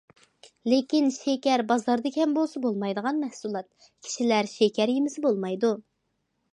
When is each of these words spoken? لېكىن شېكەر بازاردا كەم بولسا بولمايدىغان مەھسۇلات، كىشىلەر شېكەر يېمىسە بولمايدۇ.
لېكىن 0.71 1.11
شېكەر 1.17 1.63
بازاردا 1.73 2.13
كەم 2.17 2.35
بولسا 2.39 2.63
بولمايدىغان 2.65 3.23
مەھسۇلات، 3.27 3.71
كىشىلەر 3.93 4.53
شېكەر 4.59 4.99
يېمىسە 4.99 5.29
بولمايدۇ. 5.31 5.77